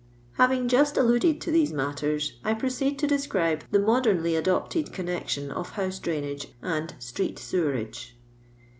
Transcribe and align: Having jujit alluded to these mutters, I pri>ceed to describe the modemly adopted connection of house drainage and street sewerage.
Having 0.37 0.67
jujit 0.69 0.97
alluded 0.97 1.39
to 1.41 1.51
these 1.51 1.71
mutters, 1.71 2.39
I 2.43 2.55
pri>ceed 2.55 2.97
to 2.97 3.05
describe 3.05 3.65
the 3.69 3.77
modemly 3.77 4.35
adopted 4.35 4.91
connection 4.91 5.51
of 5.51 5.73
house 5.73 5.99
drainage 5.99 6.47
and 6.59 6.95
street 6.97 7.37
sewerage. 7.37 8.17